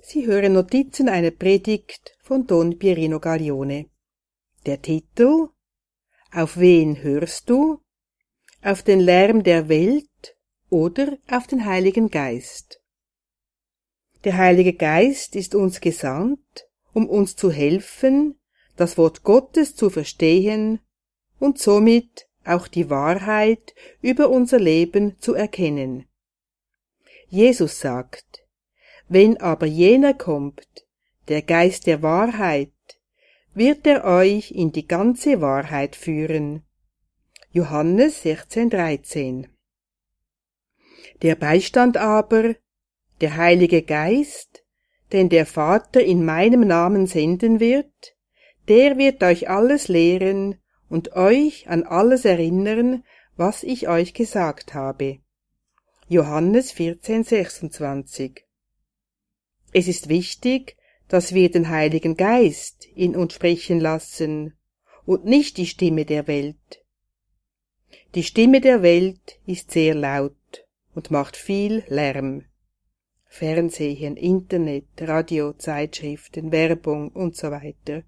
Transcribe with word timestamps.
Sie 0.00 0.26
hören 0.26 0.52
Notizen 0.52 1.08
einer 1.08 1.32
Predigt 1.32 2.16
von 2.22 2.46
Don 2.46 2.78
Pierino 2.78 3.18
Gaglione. 3.18 3.86
Der 4.64 4.80
Titel 4.80 5.48
Auf 6.32 6.56
wen 6.56 7.02
hörst 7.02 7.50
du? 7.50 7.80
Auf 8.62 8.82
den 8.82 9.00
Lärm 9.00 9.42
der 9.42 9.68
Welt 9.68 10.36
oder 10.70 11.18
auf 11.28 11.46
den 11.46 11.64
Heiligen 11.64 12.10
Geist? 12.10 12.80
Der 14.24 14.36
Heilige 14.36 14.72
Geist 14.72 15.36
ist 15.36 15.54
uns 15.54 15.80
gesandt, 15.80 16.68
um 16.92 17.08
uns 17.08 17.36
zu 17.36 17.50
helfen, 17.50 18.38
das 18.76 18.98
Wort 18.98 19.24
Gottes 19.24 19.74
zu 19.74 19.90
verstehen 19.90 20.80
und 21.38 21.58
somit 21.58 22.28
auch 22.44 22.68
die 22.68 22.88
Wahrheit 22.88 23.74
über 24.00 24.30
unser 24.30 24.58
Leben 24.58 25.18
zu 25.20 25.34
erkennen. 25.34 26.06
Jesus 27.28 27.80
sagt, 27.80 28.47
wenn 29.08 29.38
aber 29.38 29.66
jener 29.66 30.14
kommt, 30.14 30.86
der 31.28 31.42
Geist 31.42 31.86
der 31.86 32.02
Wahrheit, 32.02 32.72
wird 33.54 33.86
er 33.86 34.04
euch 34.04 34.52
in 34.52 34.72
die 34.72 34.86
ganze 34.86 35.40
Wahrheit 35.40 35.96
führen. 35.96 36.62
Johannes 37.50 38.24
16,13 38.24 39.48
Der 41.22 41.34
Beistand 41.34 41.96
aber, 41.96 42.54
der 43.20 43.36
Heilige 43.36 43.82
Geist, 43.82 44.64
den 45.12 45.28
der 45.28 45.46
Vater 45.46 46.02
in 46.02 46.24
meinem 46.24 46.60
Namen 46.60 47.06
senden 47.06 47.60
wird, 47.60 48.16
der 48.68 48.98
wird 48.98 49.22
euch 49.22 49.48
alles 49.48 49.88
lehren 49.88 50.60
und 50.88 51.16
euch 51.16 51.68
an 51.68 51.82
alles 51.84 52.24
erinnern, 52.24 53.04
was 53.36 53.62
ich 53.62 53.88
euch 53.88 54.14
gesagt 54.14 54.74
habe. 54.74 55.18
Johannes 56.08 56.74
14,26 56.74 58.42
es 59.78 59.86
ist 59.86 60.08
wichtig, 60.08 60.76
dass 61.08 61.34
wir 61.34 61.50
den 61.52 61.68
Heiligen 61.68 62.16
Geist 62.16 62.86
in 62.96 63.14
uns 63.14 63.34
sprechen 63.34 63.78
lassen 63.78 64.54
und 65.06 65.24
nicht 65.24 65.56
die 65.56 65.66
Stimme 65.66 66.04
der 66.04 66.26
Welt. 66.26 66.84
Die 68.16 68.24
Stimme 68.24 68.60
der 68.60 68.82
Welt 68.82 69.38
ist 69.46 69.70
sehr 69.70 69.94
laut 69.94 70.66
und 70.96 71.12
macht 71.12 71.36
viel 71.36 71.84
Lärm. 71.86 72.44
Fernsehen, 73.26 74.16
Internet, 74.16 74.86
Radio, 74.98 75.52
Zeitschriften, 75.52 76.50
Werbung 76.50 77.10
und 77.10 77.36
so 77.36 77.52
weiter. 77.52 78.02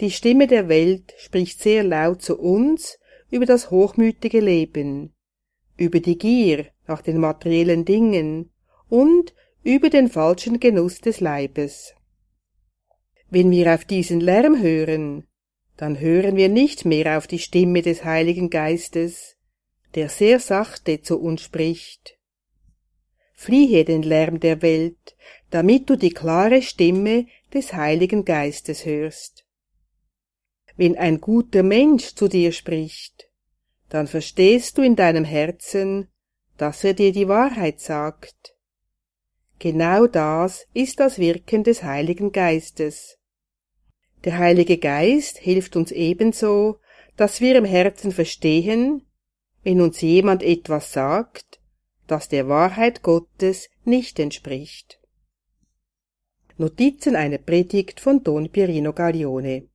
Die 0.00 0.10
Stimme 0.10 0.46
der 0.46 0.68
Welt 0.70 1.12
spricht 1.18 1.60
sehr 1.60 1.84
laut 1.84 2.22
zu 2.22 2.38
uns 2.38 2.98
über 3.30 3.44
das 3.44 3.70
hochmütige 3.70 4.40
Leben, 4.40 5.12
über 5.76 6.00
die 6.00 6.16
Gier 6.16 6.68
nach 6.86 7.02
den 7.02 7.18
materiellen 7.18 7.84
Dingen 7.84 8.50
und 8.88 9.34
über 9.62 9.90
den 9.90 10.08
falschen 10.08 10.58
Genuss 10.58 11.00
des 11.00 11.20
Leibes. 11.20 11.94
Wenn 13.28 13.50
wir 13.50 13.74
auf 13.74 13.84
diesen 13.84 14.20
Lärm 14.20 14.60
hören, 14.60 15.26
dann 15.76 16.00
hören 16.00 16.36
wir 16.36 16.48
nicht 16.48 16.84
mehr 16.84 17.18
auf 17.18 17.26
die 17.26 17.38
Stimme 17.38 17.82
des 17.82 18.04
Heiligen 18.04 18.50
Geistes, 18.50 19.36
der 19.94 20.08
sehr 20.08 20.40
sachte 20.40 21.02
zu 21.02 21.20
uns 21.20 21.42
spricht. 21.42 22.18
Fliehe 23.34 23.84
den 23.84 24.02
Lärm 24.02 24.40
der 24.40 24.62
Welt, 24.62 25.16
damit 25.50 25.88
du 25.90 25.96
die 25.96 26.10
klare 26.10 26.62
Stimme 26.62 27.26
des 27.52 27.74
Heiligen 27.74 28.24
Geistes 28.24 28.86
hörst. 28.86 29.46
Wenn 30.76 30.96
ein 30.96 31.20
guter 31.20 31.62
Mensch 31.62 32.14
zu 32.14 32.28
dir 32.28 32.52
spricht, 32.52 33.30
dann 33.88 34.06
verstehst 34.06 34.78
du 34.78 34.82
in 34.82 34.96
deinem 34.96 35.24
Herzen, 35.24 36.08
dass 36.56 36.84
er 36.84 36.94
dir 36.94 37.12
die 37.12 37.28
Wahrheit 37.28 37.80
sagt 37.80 38.54
Genau 39.60 40.06
das 40.06 40.66
ist 40.72 41.00
das 41.00 41.18
Wirken 41.18 41.64
des 41.64 41.82
Heiligen 41.82 42.32
Geistes. 42.32 43.18
Der 44.24 44.38
Heilige 44.38 44.78
Geist 44.78 45.36
hilft 45.36 45.76
uns 45.76 45.92
ebenso, 45.92 46.80
dass 47.18 47.42
wir 47.42 47.56
im 47.56 47.66
Herzen 47.66 48.10
verstehen, 48.10 49.06
wenn 49.62 49.82
uns 49.82 50.00
jemand 50.00 50.42
etwas 50.42 50.94
sagt, 50.94 51.60
das 52.06 52.28
der 52.30 52.48
Wahrheit 52.48 53.02
Gottes 53.02 53.68
nicht 53.84 54.18
entspricht. 54.18 54.98
Notizen 56.56 57.14
einer 57.14 57.38
Predigt 57.38 58.00
von 58.00 58.24
Don 58.24 58.50
Pierino 58.50 58.94
Gaglione 58.94 59.68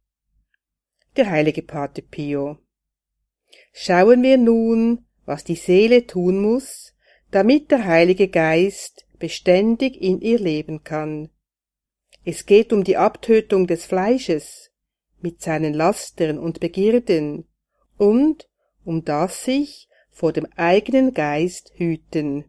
Der 1.15 1.29
heilige 1.29 1.61
Pate 1.61 2.01
Pio 2.01 2.57
Schauen 3.71 4.23
wir 4.23 4.37
nun, 4.39 5.05
was 5.25 5.43
die 5.43 5.55
Seele 5.55 6.07
tun 6.07 6.41
muss, 6.41 6.95
damit 7.29 7.69
der 7.69 7.85
Heilige 7.85 8.27
Geist 8.27 9.04
beständig 9.17 10.01
in 10.01 10.21
ihr 10.21 10.39
leben 10.39 10.83
kann. 10.83 11.29
Es 12.23 12.45
geht 12.45 12.73
um 12.73 12.83
die 12.83 12.97
Abtötung 12.97 13.67
des 13.67 13.85
Fleisches 13.85 14.71
mit 15.21 15.41
seinen 15.41 15.73
Lastern 15.73 16.37
und 16.37 16.59
Begierden 16.59 17.47
und 17.97 18.49
um 18.83 19.03
das 19.05 19.43
sich 19.43 19.87
vor 20.11 20.33
dem 20.33 20.47
eigenen 20.55 21.13
Geist 21.13 21.73
hüten. 21.75 22.45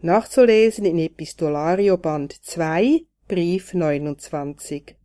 Nachzulesen 0.00 0.84
in 0.84 0.98
Epistolario 0.98 1.96
Band 1.96 2.44
2, 2.44 3.06
Brief 3.28 3.72
29. 3.72 4.96